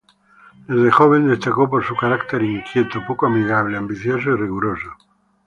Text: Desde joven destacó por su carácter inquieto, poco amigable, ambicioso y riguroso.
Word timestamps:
Desde 0.67 0.89
joven 0.89 1.27
destacó 1.27 1.69
por 1.69 1.85
su 1.85 1.95
carácter 1.95 2.41
inquieto, 2.41 3.03
poco 3.07 3.27
amigable, 3.27 3.77
ambicioso 3.77 4.31
y 4.31 4.35
riguroso. 4.35 4.89